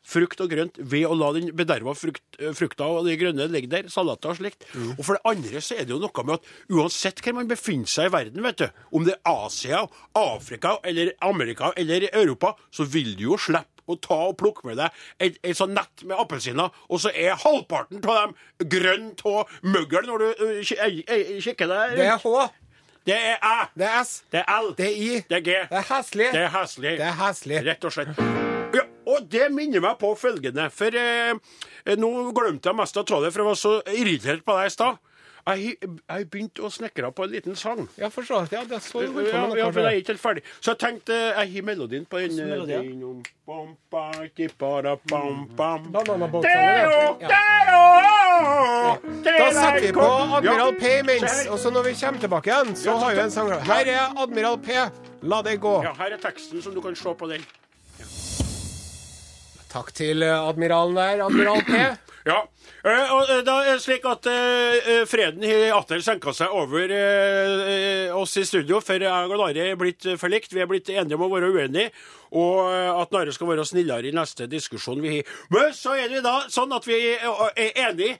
[0.07, 3.67] frukt og grønt ved å la den bederva frukt, eh, frukta og de grønne ligge
[3.71, 4.63] der, salater og slikt.
[4.97, 7.91] Og for det andre så er det jo noe med at uansett hvor man befinner
[7.91, 9.81] seg i verden, vet du, om det er Asia,
[10.15, 14.75] Afrika eller Amerika eller Europa, så vil du jo slippe å ta og plukke med
[14.81, 19.47] deg et, et sånt nett med appelsiner, og så er halvparten av dem grønt og
[19.63, 22.19] møggel når du uh, ki- kikker deg Det er.
[22.19, 22.49] H,
[23.07, 23.55] Det er Æ.
[23.79, 24.73] det er S, Det er L.
[24.75, 25.55] det er I, Det er G.
[25.71, 26.27] Det er heslig.
[26.99, 27.63] Det er heslig.
[27.71, 28.46] Rett og slett.
[29.07, 31.33] Og det minner meg på følgende, for eh,
[31.99, 35.03] nå glemte jeg mest av trådet, for jeg var så irritert på deg i stad.
[35.47, 37.85] Jeg jeg begynte å snekre på en liten sang.
[37.95, 38.41] Ja, for så.
[38.51, 40.43] Ja, det så jo ut Ja, ja, for jeg er ikke helt ferdig.
[40.59, 43.23] Så jeg tenkte jeg gir melodien på den.
[49.37, 52.97] Da setter vi på Admiral P imens, og så når vi kommer tilbake igjen, så
[52.99, 53.53] har vi en sang.
[53.71, 54.75] Her er Admiral P.
[55.23, 55.77] La det gå.
[55.87, 57.47] Ja, her er teksten som du kan se på den.
[59.71, 61.79] Takk til eh, admiralen der, Admiral P.
[62.27, 62.41] Ja,
[62.83, 64.27] eh, og eh, da er det slik at
[65.07, 66.91] freden har atter senka seg over
[68.17, 70.55] oss i studio, for jeg og Nare er blitt forlikt.
[70.55, 71.91] Vi er blitt enige om å være uenige,
[72.35, 72.67] og
[73.03, 75.35] at Nare skal være snillere i neste diskusjon vi har.
[75.53, 78.17] Men så er det da sånn at vi er enige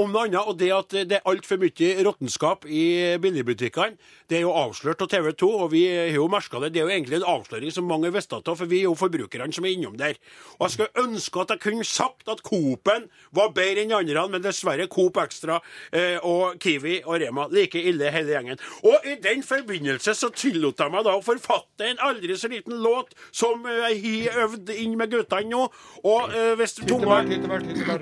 [0.00, 2.84] om noe annet, og det at det er altfor mye råttenskap i
[3.22, 3.98] billigbutikkene.
[4.28, 6.72] Det er jo avslørt av TV 2, og vi har jo merka det.
[6.74, 9.54] Det er jo egentlig en avsløring som mange visste av, for vi er jo forbrukerne
[9.54, 10.18] som er innom der.
[10.58, 14.44] Og jeg skulle ønske at jeg kunne sagt at Coop-en var bedre enn andre, men
[14.44, 15.60] dessverre Coop Extra
[15.92, 18.60] eh, og Kiwi og Rema like ille hele gjengen.
[18.82, 22.78] Og i den forbindelse så tillot jeg meg da å forfatte en aldri så liten
[22.84, 25.64] låt som eh, jeg har øvd inn med guttene nå.
[26.04, 27.22] Og eh, hvis tunga,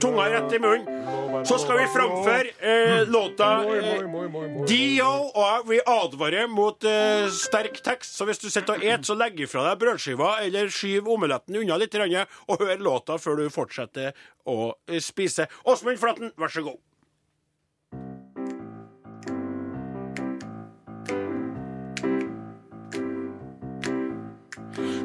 [0.02, 6.46] tunga rett i munnen, så skal vi framføre eh, låta eh, Dio, og vi advarer
[6.50, 10.36] mot eh, sterk tekst, så hvis du sitter og et, så legg ifra deg brødskiva,
[10.46, 14.14] eller skyv omeletten unna litt, og hør låta før du fortsetter
[14.46, 15.48] å eh, spise.
[15.66, 16.78] Åsmund Flaten, vær så god.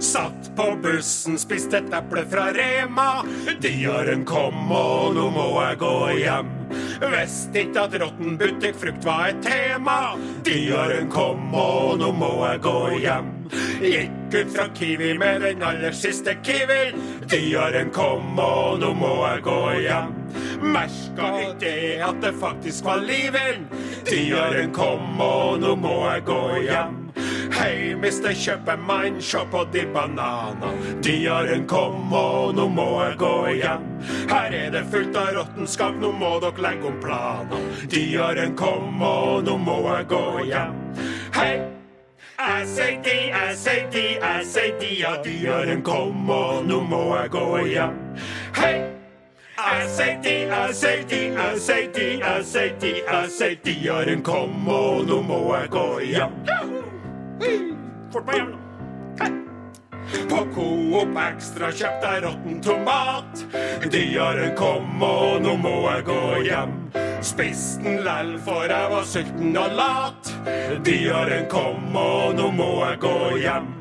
[0.02, 3.22] Satt på bussen, spiste et eple fra Rema.
[3.62, 6.48] Diaren kom, og nå må jeg gå hjem.
[7.12, 10.16] Visste ikke at råtten butikkfrukt var et tema.
[10.48, 13.30] Diaren kom, og nå må jeg gå hjem.
[13.84, 16.80] Gikk ut fra Kiwi med den aller siste Kiwi.
[17.30, 20.18] Diaren kom, og nå må jeg gå hjem.
[20.66, 21.76] Merka ikke
[22.10, 23.70] at det faktisk var liven.
[24.10, 27.01] Diaren kom, og nå må jeg gå hjem.
[27.52, 30.72] Hei, mister kjøpemann, sjå på de banana.
[31.54, 33.84] en kom, og nå må jeg gå hjem.
[34.30, 38.44] Her er det fullt av råttenskap, nå må dere legge om planer.
[38.44, 40.76] en kom, og nå må jeg gå hjem.
[41.34, 41.62] Hei!
[42.42, 43.18] Jeg sier de,
[43.56, 48.00] sier de, de, ja, diaren kom, og nå må jeg gå hjem.
[48.56, 48.74] Hei!
[49.62, 51.22] Jeg sier de, jeg sier de,
[52.00, 52.10] de,
[52.80, 56.61] de, sier diaren kom, og nå må jeg gå hjem.
[58.12, 58.67] Fort meg hjem, nå.
[60.28, 63.43] På Coop Extra kjøpte jeg råtten tomat.
[63.93, 66.74] Diaren kom, og nå må jeg gå hjem.
[67.24, 70.34] Spiste den lell, for jeg var sulten og lat.
[70.84, 73.71] Diaren kom, og nå må jeg gå hjem.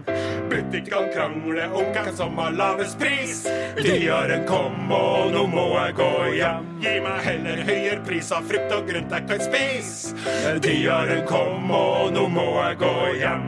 [0.50, 3.44] Butikkene krangler om hvem som har lavest pris.
[3.78, 6.66] Diaren kom, og nå må jeg gå hjem.
[6.82, 10.16] Gi meg heller høyere pris av frukt og grønt jeg kan spise.
[10.64, 13.46] Diaren kom, og nå må jeg gå hjem.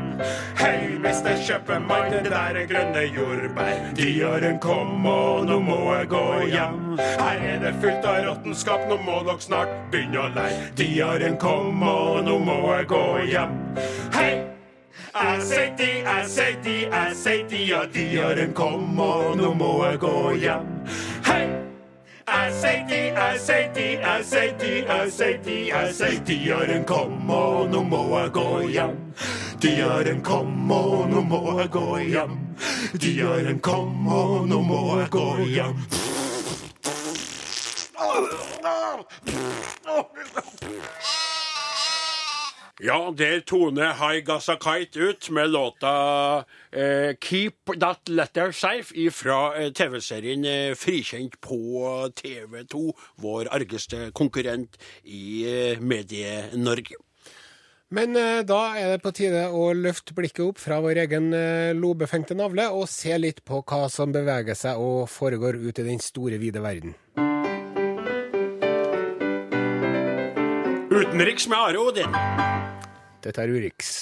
[0.61, 3.83] Hei, mister kjøpemann, det der er grønne jordbær.
[3.99, 6.81] Diaren kom, og nå må jeg gå hjem.
[7.03, 10.73] Her er det fullt av råttenskap, nå må dere snart begynne å lære.
[10.79, 13.63] Diaren kom, og nå må jeg gå hjem.
[14.15, 14.33] Hei!
[15.15, 15.85] Jeg sier de,
[16.65, 20.71] de, de, ja, diaren kom, og nå må jeg gå hjem.
[21.27, 21.43] Hei!
[22.29, 23.89] Jeg sier de, jeg sier de,
[24.65, 28.97] de, de, kom, og nå må jeg gå hjem.
[29.61, 32.39] Diaren kom, og nå må jeg gå hjem.
[32.97, 35.77] Diaren kom, og nå må jeg gå hjem.
[42.83, 50.45] Ja, der Tone Haigasakite ut med låta eh, 'Keep That Letter Safe' fra eh, TV-serien
[50.45, 51.59] eh, Frikjent på
[52.11, 52.93] TV2,
[53.23, 56.99] vår argeste konkurrent i eh, Medie-Norge.
[57.89, 61.71] Men eh, da er det på tide å løfte blikket opp fra vår egen eh,
[61.79, 66.03] lobefengte navle og se litt på hva som beveger seg og foregår ut i den
[66.03, 66.99] store, vide verden.
[70.91, 72.62] Utenriks med Are Odin.
[73.23, 73.93] Dette er Urix.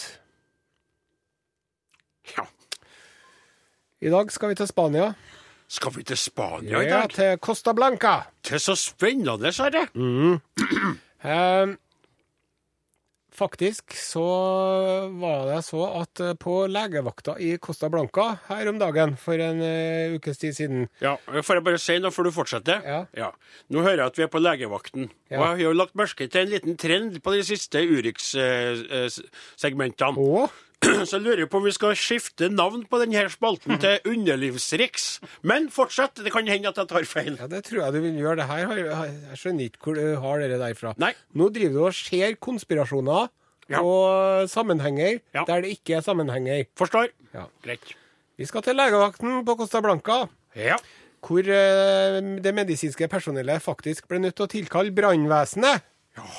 [2.36, 2.46] Ja.
[4.00, 5.10] I dag skal vi til Spania.
[5.70, 7.02] Skal vi til Spania i dag?
[7.02, 8.14] Ja, til Costa Blanca.
[8.42, 9.86] Til så spennende, Are.
[11.20, 11.68] Eh,
[13.40, 14.20] faktisk så
[15.20, 19.60] var det så at eh, på legevakta i Costa Blanca her om dagen for en
[19.62, 22.78] uh, ukes tid siden Ja, Får jeg bare si noe før du fortsetter?
[23.16, 23.30] Ja.
[23.72, 25.02] Nå hører jeg at vi er på legevakten.
[25.30, 25.36] Ja.
[25.38, 30.16] Og jeg har jo lagt merke til en liten trend på de siste Urix-segmentene.
[31.08, 35.08] Så jeg lurer på om vi skal skifte navn på denne spalten til Underlivsriks.
[35.44, 37.34] Men fortsett, det kan hende at jeg tar feil.
[37.40, 38.38] ja, det tror jeg du vil gjøre.
[38.40, 40.94] Det her har, jeg skjønner ikke hvor du har det derfra.
[41.02, 41.12] Nei.
[41.36, 43.28] Nå driver du og ser konspirasjoner
[43.70, 43.82] Ja.
[43.86, 45.44] og sammenhenger Ja.
[45.46, 46.64] der det ikke er sammenhenger.
[46.80, 47.12] Forstår?
[47.36, 47.44] Ja.
[47.62, 47.92] Greit.
[48.40, 50.24] Vi skal til legevakten på Costa Blanca.
[50.56, 50.76] Ja.
[51.20, 55.84] hvor eh, det medisinske personellet faktisk ble nødt til å tilkalle brannvesenet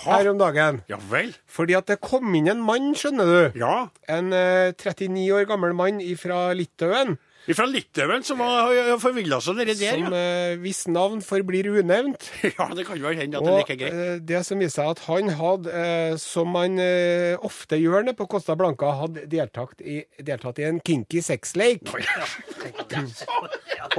[0.06, 0.82] her om dagen.
[0.92, 1.34] Ja vel.
[1.50, 3.60] Fordi at det kom inn en mann, skjønner du.
[3.62, 3.76] Ja.
[4.12, 7.18] En eh, 39 år gammel mann fra Litauen.
[7.42, 10.20] Fra Litauen, som har forvilla seg nedi der, Som ja.
[10.52, 12.28] eh, hvis navn forblir unevnt.
[12.52, 13.96] Ja, det kan jo hende at det er like greit.
[13.98, 18.16] eh, det som viser seg at han hadde, eh, som man eh, ofte gjør det
[18.20, 21.82] på Costa Blanca, hadde deltatt i, deltatt i en kinky sexlake.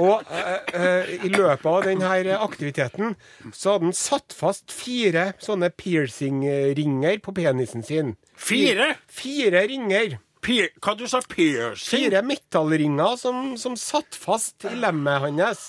[0.01, 3.13] Og i løpet av denne aktiviteten
[3.53, 8.15] så hadde han satt fast fire sånne piercing-ringer på penisen sin.
[8.39, 8.93] Fire?
[9.11, 10.17] Fire ringer.
[10.43, 12.09] Pier, hva du sa piercing?
[12.09, 15.63] Fire metallringer som, som satt fast i lemmet hans.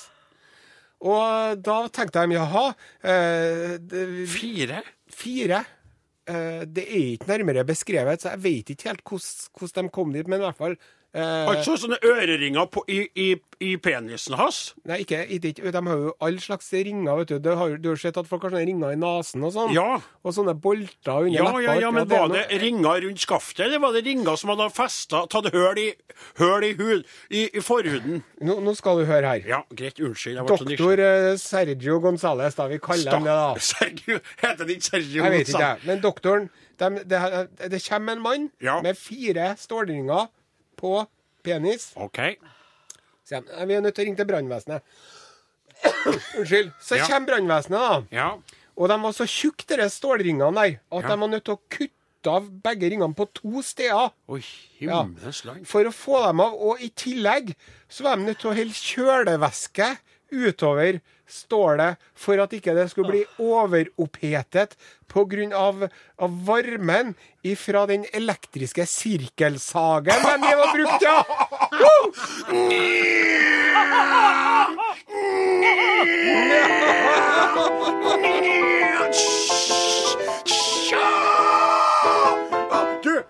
[1.05, 2.65] Og da tenkte de jaha
[3.05, 4.81] eh, det, Fire?
[5.15, 5.61] Fire.
[6.27, 10.27] Eh, det er ikke nærmere beskrevet, så jeg vet ikke helt hvordan de kom dit,
[10.27, 10.79] men i hvert fall
[11.15, 13.27] Altså sånne øreringer på, i, i,
[13.63, 14.73] i penisen hans?
[14.89, 17.37] Nei, ikke, ikke, De har jo all slags ringer, vet du.
[17.45, 19.71] Du har, du har sett at folk har sånne ringer i nesen og sånn.
[19.77, 20.01] Ja.
[20.27, 21.63] Og sånne bolter under Ja, leppa.
[21.63, 24.69] ja, ja, men var det noe- ringer rundt skaftet, eller var det ringer som hadde
[24.75, 25.87] festa, tatt høl i,
[26.43, 28.23] høl i, hud, i, i forhuden?
[28.43, 29.47] nå, nå skal du høre her.
[29.55, 30.43] Ja, greit, unnskyld.
[30.51, 32.67] Doktor eh, Sergio Gonzales, da.
[32.75, 33.55] Vi kaller han det, da.
[33.73, 35.23] Sergio, heter han ikke Sergio?
[35.23, 35.85] Jeg vet ikke, Gonzales?
[35.85, 35.89] jeg.
[35.93, 36.51] Men doktoren
[36.83, 38.81] dem- det, det kommer en mann Ja.
[38.83, 40.27] med fire stålringer
[40.77, 41.07] på
[41.45, 41.93] penis.
[41.97, 42.21] OK.
[43.31, 43.41] de.
[43.67, 44.83] Vi er nødt til å ringe til brannvesenet.
[46.39, 46.73] Unnskyld.
[46.81, 47.07] Så Ja.
[47.09, 48.03] kommer brannvesenet, da.
[48.13, 48.29] Ja.
[48.77, 51.09] Og de var så tjukke, de stålringene der, at Ja.
[51.09, 54.11] de var nødt til å kutte av begge ringene på to steder.
[54.29, 54.41] Oi,
[54.81, 55.67] himmelens land.
[55.69, 56.55] For å få dem av.
[56.55, 57.55] Og i tillegg
[57.89, 59.99] så var de nødt til å helle kjølevæske
[60.33, 64.77] utover stålet for at ikke det skulle bli overopphetet
[65.09, 65.51] pga.
[65.55, 65.87] Av,
[66.19, 71.25] av varmen ifra den elektriske sirkelsagen de drev brukt, ja!
[71.73, 71.95] Du,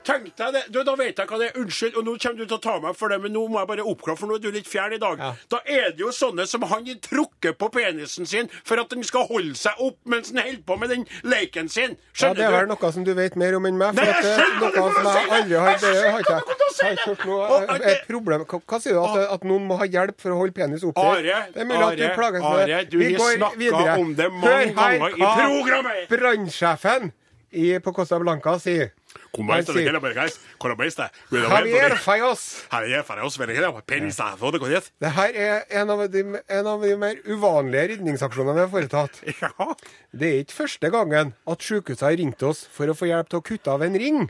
[0.06, 0.62] tenk deg det.
[0.74, 1.58] Du, da vet jeg hva det er.
[1.60, 3.70] Unnskyld, og nå kommer du til å ta meg for det, men nå må jeg
[3.72, 5.20] bare oppklare, for nå er du litt fjern i dag.
[5.22, 5.32] Ja.
[5.52, 9.28] Da er det jo sånne som han trukker på penisen sin for at den skal
[9.30, 11.96] holde seg opp mens den holder på med den leken sin.
[12.12, 12.42] Skjønner du?
[12.42, 13.98] Ja, Det er vel noe som du vet mer om enn meg.
[13.98, 16.40] For at noe som jeg aldri har Det har ikke
[16.84, 18.44] jeg hørt noe problem.
[18.48, 19.02] Hva, sier du?
[19.04, 21.00] At, at noen må ha hjelp for å holde penis oppe?
[21.00, 22.80] Are, det er mulig at du plages med det.
[22.94, 23.98] Vi går videre.
[24.00, 25.94] om det mange Hør her hva.
[26.10, 27.12] Brannsjefen
[27.84, 28.90] på Costa Blanca sier.
[29.35, 29.85] Han esta de
[30.59, 32.64] con la besta, Javier Fayos.
[32.70, 33.38] Javier, oss,
[35.01, 39.20] det her er en av, de, en av de mer uvanlige redningsaksjonene vi har foretatt.
[39.44, 39.75] Ja.
[40.14, 43.40] Det er ikke første gangen at sykehuset har ringt oss for å få hjelp til
[43.40, 44.29] å kutte av en ring.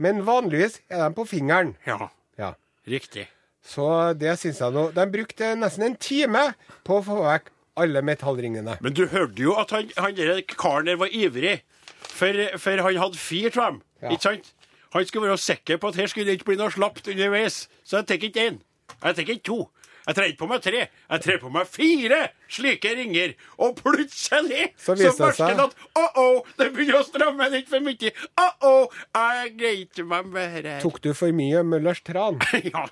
[0.00, 1.74] Men vanligvis er de på fingeren.
[1.86, 2.08] Ja,
[2.40, 2.54] Ja.
[2.88, 3.28] riktig.
[3.62, 6.54] Så det syns jeg nå De brukte nesten en time
[6.88, 7.50] på å få vekk
[7.80, 8.78] alle metallringene.
[8.80, 11.60] Men du hørte jo at han, han der karen der var ivrig.
[12.00, 14.10] For, for han hadde fire av dem, Ja.
[14.14, 14.54] ikke sant?
[14.94, 17.68] Han skulle være sikker på at her skulle det ikke bli noe slapt underveis.
[17.86, 18.56] Så jeg tar ikke én.
[19.04, 19.58] Jeg tar ikke to.
[20.06, 20.80] Jeg trer på meg tre.
[20.88, 22.18] Jeg trer på meg fire
[22.50, 23.34] slike ringer.
[23.62, 28.10] Og plutselig Så så, merker han at oh-oh, det begynner å stramme litt for mye.
[28.40, 30.70] Oh-oh, jeg greier ikke meg mer.
[30.82, 32.40] Tok du for mye Møllers tran?
[32.72, 32.86] Ja,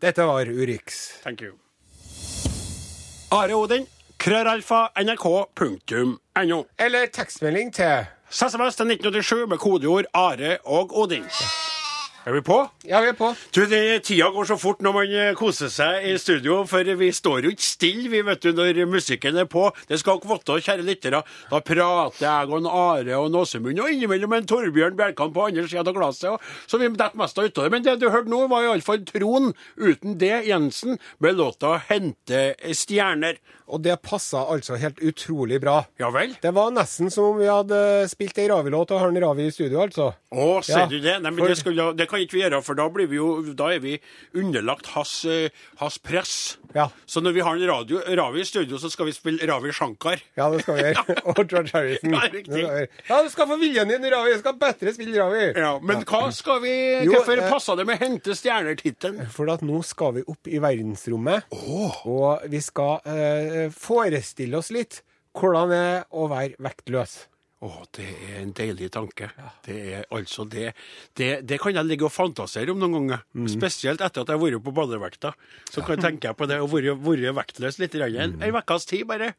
[0.00, 1.20] Dette var Urix.
[1.22, 1.54] thank you.
[3.30, 3.84] Are Odin,
[4.18, 6.64] krøralfa, nrk.no.
[6.80, 11.26] Eller tekstmelding til SMS til 1987 med kodeord Are og Odin.
[12.28, 12.56] Er vi på?
[12.84, 13.30] Ja, vi er på.
[13.56, 17.08] Du, det, Tida går så fort når man eh, koser seg i studio, for vi
[17.16, 19.70] står jo ikke stille vi vet du, når musikken er på.
[19.88, 21.22] Det skal dere vite, kjære lyttere.
[21.48, 25.46] Da prater jeg og en Are og en Åsemund, og innimellom en Torbjørn Bjerkan på
[25.48, 26.28] andre sida av glasset.
[26.34, 27.70] og- Så vi detter mest av utover.
[27.70, 33.38] Men det du hørte nå, var iallfall Trond uten det Jensen med låta 'Hente stjerner'.
[33.70, 35.84] Og det passa altså helt utrolig bra.
[36.00, 36.32] Ja vel?
[36.42, 37.78] Det var nesten som om vi hadde
[38.10, 40.08] spilt ei Ravi-låt og har en Ravi i studio, altså.
[40.34, 41.16] Å, ser Ja, du det?
[41.22, 43.30] Nei, men for- det, skal, det kan ikke vi gjøre, for da, blir vi jo,
[43.54, 43.96] da er vi
[44.34, 45.48] underlagt hans, eh,
[45.80, 46.56] hans press.
[46.74, 46.86] Ja.
[47.06, 50.20] Så når vi har en radio, Ravi i studio, så skal vi spille Ravi Shankar.
[50.38, 51.16] Ja, det skal vi gjøre.
[51.34, 52.14] Og George Harrison.
[53.08, 54.34] Ja, du skal få viljen din, Ravi.
[54.36, 55.44] Du skal bedre spille Ravi.
[55.58, 59.26] Ja, Men hva skal vi Jo, Hvorfor eh, passa det med 'Hente stjerner'-tittelen?
[59.34, 61.50] For at nå skal vi opp i verdensrommet,
[62.06, 65.02] og vi skal eh, forestille oss litt
[65.36, 67.12] hvordan det er å være vektløs.
[67.60, 69.26] Å, det er en deilig tanke.
[69.66, 70.70] Det er altså det,
[71.14, 73.20] det Det kan jeg ligge og fantasere om noen ganger.
[73.36, 73.48] Mm.
[73.52, 75.34] Spesielt etter at jeg har vært på badevekta.
[75.68, 77.92] Så kan jeg tenke på det være, være vektløs litt.
[77.92, 78.16] grann.
[78.16, 78.42] En, Mm.
[78.48, 79.34] en ukes tid, bare.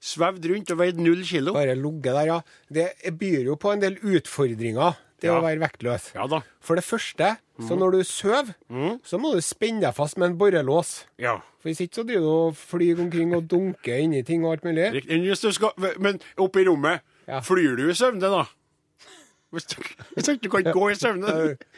[0.00, 1.52] Svevd rundt og veid null kilo.
[1.58, 2.40] Bare ligget der, ja.
[2.70, 2.86] Det
[3.18, 5.40] byr jo på en del utfordringer, det Ja.
[5.40, 6.12] å være vektløs.
[6.14, 6.42] Ja da.
[6.60, 8.54] For det første, så når du sover,
[9.02, 11.04] så må du spenne deg fast med en borrelås.
[11.18, 11.38] Ja.
[11.58, 14.64] For hvis ikke så driver du og flyr omkring og dunker inni ting og alt
[14.64, 15.02] mulig.
[15.98, 17.40] Men oppe i rommet, Ja.
[17.42, 18.44] flyr du i søvne, da?
[19.54, 19.76] Hvis du,
[20.16, 21.30] hvis du kan gå i søvne?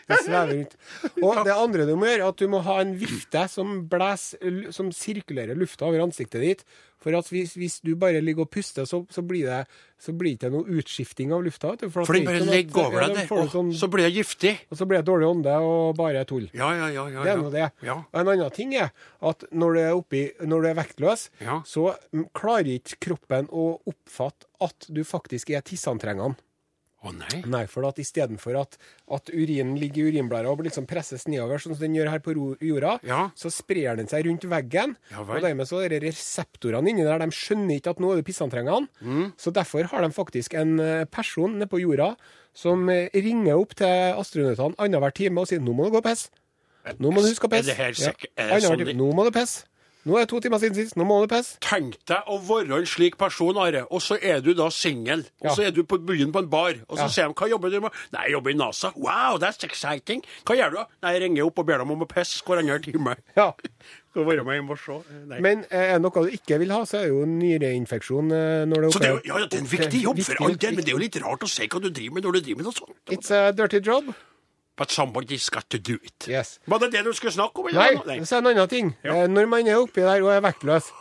[0.09, 0.76] Det svever rundt.
[1.20, 4.31] Og det andre du må gjøre, er at du må ha en vifte som blæs,
[4.74, 6.64] som sirkulerer lufta over ansiktet ditt.
[6.98, 9.61] For at hvis, hvis du bare ligger og puster, så, så blir det
[10.02, 11.70] så blir det ikke noe utskifting av lufta.
[11.76, 14.09] vet du, For det den bare sånn ligger over deg der, og sånn- så blir
[14.09, 14.54] det giftig.
[14.72, 16.48] Og så blir det dårlig ånde og bare tull.
[16.57, 17.04] Ja, ja, ja.
[17.14, 17.68] ja, Det er nå det.
[17.87, 17.98] Ja.
[18.00, 18.90] Og En annen ting er
[19.22, 21.61] at når du er, oppi, når du er vektløs, Ja.
[21.68, 21.92] så
[22.35, 26.35] klarer ikke kroppen å oppfatte at du faktisk er tisseantrengende.
[27.06, 27.42] Å nei.
[27.46, 28.72] Nei, for at istedenfor at,
[29.14, 32.34] at urinen ligger i urinblæra og liksom presses nedover, sånn som den gjør her på
[32.58, 33.20] jorda, Ja.
[33.38, 34.96] så sprer den seg rundt veggen.
[35.12, 38.16] Ja og dermed så er det reseptorene inni der, de skjønner ikke at nå er
[38.18, 38.88] det pissantrengende.
[39.00, 39.30] Mm.
[39.38, 42.16] Så derfor har de faktisk en eh, person nede på jorda
[42.52, 46.04] som eh, ringer opp til astronautene annenhver time og sier 'nå må du gå og
[46.11, 46.30] pisse'.
[46.98, 47.78] Nå må du huske å pisse.
[47.78, 48.58] Ja.
[48.58, 48.96] sånn.
[48.96, 49.66] Nå må du pisse.
[50.09, 50.97] Nå er det to timer siden sist.
[50.97, 51.59] Nå må du pisse.
[51.64, 55.27] Tenk deg å være en slik person, Are, og så er du da singel.
[55.44, 57.09] Og så er du på byen på en bar, og så Ja.
[57.09, 58.92] sier de 'hva jobber du med?' 'Nei, jeg jobber i NASA'.
[58.97, 60.23] 'Wow, that's exciting'.
[60.47, 62.59] 'Hva gjør du?' da?» 'Nei, jeg ringer opp og ber dem om å pisse hver
[62.59, 63.16] andre time'.
[63.37, 63.53] Ja.
[64.11, 64.97] Skal være med hjem og se.
[65.29, 65.40] Nei.
[65.40, 68.33] Men eh, er det noe du ikke vil ha, så er det jo nyreinfeksjon.
[68.33, 70.55] eh, Når det så det er, jo, ja, det er en viktig jobb for all
[70.57, 72.40] del, men det er jo litt rart å se hva du driver med når du
[72.40, 72.97] driver med noe sånt.
[73.12, 74.14] It's a dirty job.
[74.78, 76.28] But somebody's got to do it.
[76.30, 76.60] Yes.
[76.70, 77.66] Var det det du skulle snakke om?
[77.74, 78.24] Nei, eller?
[78.24, 78.92] så er det en annen ting.
[79.04, 79.16] Ja.
[79.24, 80.92] Eh, Når man er oppi der og er vektløs,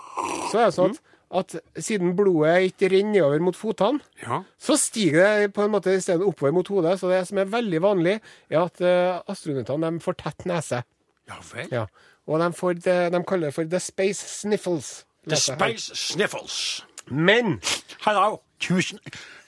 [0.51, 4.39] så er det sånn at, at siden blodet ikke renner nedover mot fotene, Ja.
[4.57, 6.95] så stiger det på en måte i stedet oppover mot hodet.
[6.99, 8.15] Så det som er veldig vanlig,
[8.49, 10.81] er at uh, astronautene får tett nese.
[11.29, 11.67] ja vel.
[11.71, 11.85] Ja.
[12.27, 15.05] Og de, får det, de kaller det for the space sniffles.
[15.27, 15.55] The her.
[15.59, 16.83] Space Sniffles.
[17.11, 17.61] Men
[18.05, 18.41] Hello.
[18.67, 18.99] Houston.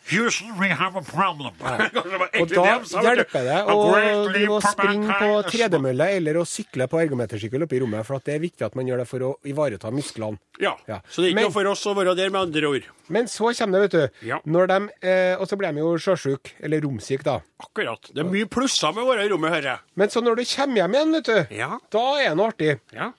[0.09, 1.53] Houston, we have a problem.
[2.39, 2.63] Og da
[3.03, 3.75] hjelper det å
[4.31, 8.25] drive og springe på tredemølle eller å sykle på ergometersykkel oppe i rommet, for at
[8.29, 10.39] det er viktig at man gjør det for å ivareta musklene.
[10.59, 10.73] Ja.
[10.89, 10.99] Ja.
[11.09, 12.87] Så det er ikke Men- noe for oss å være der, med andre ord.
[13.09, 14.27] Men så kommer det, vet du.
[14.29, 14.39] Ja.
[14.45, 17.39] Når de, eh, og så blir de jo sjøsjuke, eller romsyke, da.
[17.61, 18.09] Akkurat.
[18.13, 19.79] Det er mye plusser med å være i rommet, hører jeg.
[19.95, 21.79] Men så når du kommer hjem igjen, vet du, Ja.
[21.91, 22.79] da er det noe artig.
[22.93, 23.11] Ja.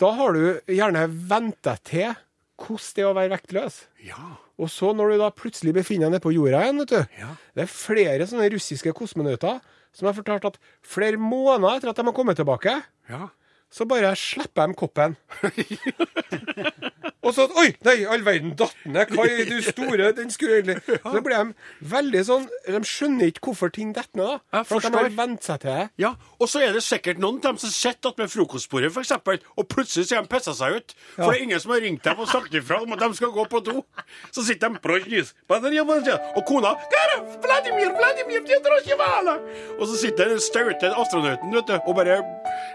[0.00, 2.14] Da har du gjerne venta til
[2.60, 3.76] hvordan det er å være vektløs.
[4.06, 4.20] Ja.
[4.60, 7.18] Og så når du da plutselig befinner deg nede på jorda igjen, vet du.
[7.20, 7.32] Ja.
[7.56, 9.60] Det er flere sånne russiske kosmonauter
[9.96, 12.76] som har fortalt at flere måneder etter at de har kommet tilbake,
[13.10, 13.28] Ja.
[13.70, 15.16] Så bare slipper de koppen.
[17.20, 19.10] Og så Oi, nei, all verden, datt ned.
[19.14, 20.08] Hva er du store?
[20.16, 24.40] Den skulle egentlig Så blir de veldig sånn De skjønner ikke hvorfor ting detter ned,
[24.50, 24.62] da.
[24.66, 25.84] For de har vent seg til det.
[26.00, 29.68] Ja, og så er det sikkert noen av dem som sitter med frokostbordet, eksempel, og
[29.70, 30.94] plutselig så har de pissa seg ut.
[31.14, 31.30] For Ja.
[31.30, 33.44] det er ingen som har ringt dem og sagt ifra om at de skal gå
[33.52, 33.84] på do.
[34.32, 38.40] Så sitter de «Brojnis, badrija-badrija», Og kona «Kara, Vladimir, Vladimir!
[39.78, 42.18] Og så sitter den staute astronauten vet du, og bare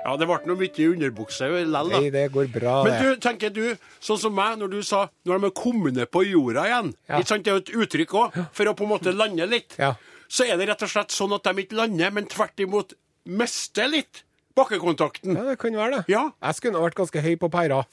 [0.06, 1.82] Ja, det ble noe mye underbukse likevel, da.
[1.90, 3.64] Nei, det går bra, Men du, tenker du,
[4.06, 7.18] sånn som meg, når du sa når de er kommet ned på jorda igjen Ja.
[7.18, 9.74] ikke sant, Det er jo et uttrykk òg, for å på en måte lande litt.
[9.82, 9.96] Ja.
[10.30, 12.94] Så er det rett og slett sånn at de ikke lander, men tvert imot
[13.26, 14.24] mister litt
[14.56, 15.36] bakkekontakten.
[15.36, 16.04] Ja, det kan være det.
[16.14, 16.30] Ja.
[16.42, 17.84] Jeg skulle ha vært ganske høy på pæra.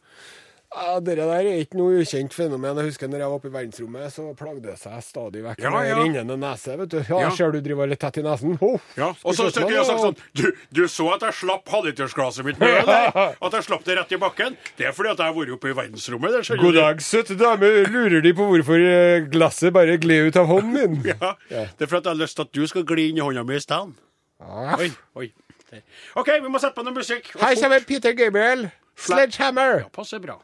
[0.72, 2.78] Ja, det der er ikke noe ukjent fenomen.
[2.80, 5.72] Jeg husker når jeg var oppe i verdensrommet, så plagde det seg stadig vekk Ja,
[5.84, 5.96] ja.
[5.98, 6.76] rennende nese.
[6.80, 6.96] vet du.
[7.08, 7.30] Ja, Ja.
[7.36, 8.56] Ser du driver litt tett i nesen?
[8.64, 12.44] Oh, Ja, og så skulle jeg sagt sånn du, du så at jeg slapp halvlitersglasset
[12.48, 13.12] mitt med eller?
[13.44, 14.56] At jeg slapp det rett i bakken?
[14.78, 16.38] Det er fordi at jeg har vært oppe i verdensrommet.
[16.48, 17.68] Det God dag, søte dame.
[17.92, 21.02] Lurer De på hvorfor eh, glasset bare gled ut av hånden min?
[21.12, 21.34] Ja.
[21.48, 23.58] Det er fordi jeg har lyst til at du skal gli inn i hånda mi
[23.58, 23.92] i stedet.
[24.40, 24.76] Ah.
[24.80, 24.88] Oi,
[25.20, 25.28] oi.
[25.70, 25.82] Der.
[26.16, 27.28] OK, vi må sette på noe musikk.
[27.40, 28.66] Her kommer Peter Gabriel.
[28.98, 29.84] Sledgehammer.
[29.84, 30.38] Ja, passer bra.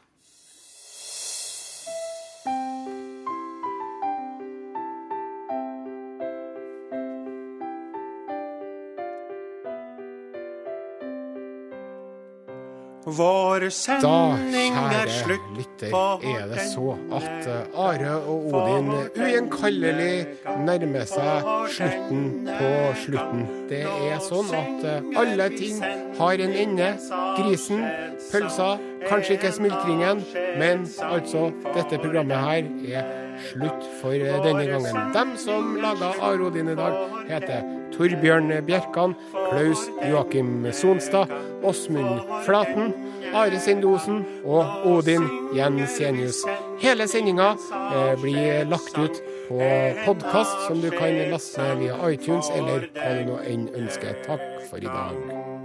[13.59, 18.87] Vår Da, sending er kjære lytter, er det så at eh, Are og Odin
[19.19, 20.13] ugjenkallelig
[20.63, 22.69] nærmer seg slutten på
[23.01, 23.41] slutten.
[23.67, 25.83] Det er sånn at eh, alle ting
[26.21, 26.87] har en ende.
[27.35, 27.83] Grisen,
[28.29, 28.69] pølsa,
[29.09, 30.23] kanskje ikke smultringen,
[30.61, 33.11] men altså, dette programmet her er
[33.49, 35.11] slutt for eh, denne gangen.
[35.19, 36.95] Dem som laga Are og Odin i dag,
[37.27, 41.27] heter Torbjørn Bjerkan, Klaus Joakim Sonstad,
[41.63, 42.93] Åsmund Flaten,
[43.33, 46.43] Are Sendosen og Odin Jensenius.
[46.81, 49.69] Hele sendinga eh, blir lagt ut på
[50.05, 54.21] podkast, som du kan laste via iTunes eller hva du nå enn ønsker.
[54.27, 55.58] Takk for i dag.